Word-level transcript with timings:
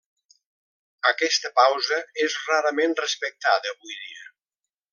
Aquesta 1.09 1.51
pausa 1.59 1.99
és 2.25 2.39
rarament 2.47 2.97
respectada 3.03 3.75
avui 3.77 3.95
dia. 4.07 4.27